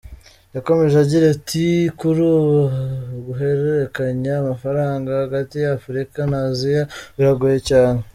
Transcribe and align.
Yakomeje 0.55 0.95
agira 1.03 1.25
ati 1.35 1.65
“Kuri 1.99 2.21
ubu 2.35 2.57
guhererekanya 3.25 4.33
amafaranga 4.37 5.09
hagati 5.23 5.55
ya 5.63 5.69
Afurika 5.77 6.19
na 6.31 6.39
Aziya 6.49 6.83
biragoye 7.17 7.59
cyane. 7.69 8.01